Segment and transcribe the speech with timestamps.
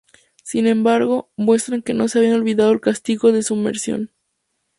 [0.43, 4.09] Sin embargo, muestran que no se había olvidado el castigo de sumersión.